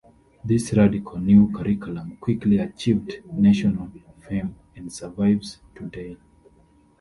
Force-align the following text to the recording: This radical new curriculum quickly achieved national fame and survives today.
This 0.43 0.73
radical 0.73 1.19
new 1.19 1.51
curriculum 1.51 2.17
quickly 2.17 2.57
achieved 2.57 3.21
national 3.33 3.91
fame 4.27 4.55
and 4.75 4.91
survives 4.91 5.59
today. 5.75 6.17